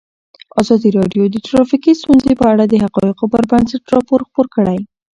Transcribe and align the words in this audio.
ازادي 0.61 0.89
راډیو 0.99 1.23
د 1.29 1.35
ټرافیکي 1.47 1.93
ستونزې 2.01 2.33
په 2.39 2.45
اړه 2.53 2.63
د 2.67 2.73
حقایقو 2.83 3.25
پر 3.33 3.43
بنسټ 3.51 3.81
راپور 3.95 4.19
خپور 4.27 4.45
کړی. 4.55 4.79